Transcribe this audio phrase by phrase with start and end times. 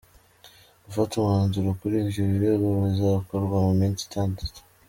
[0.85, 4.59] Gufata umwanzuro kuri ibyo birego bizakorwa mu minsi itandatu.